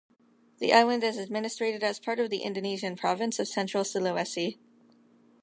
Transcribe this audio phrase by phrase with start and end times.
[0.57, 4.57] The island is administrated as part of the Indonesian province of Central Sulawesi.